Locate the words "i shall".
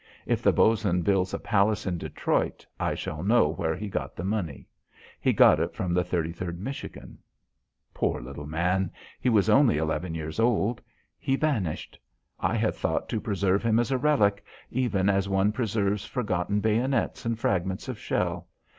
2.79-3.21